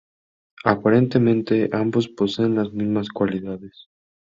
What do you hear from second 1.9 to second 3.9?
poseen las mismas "cualidades".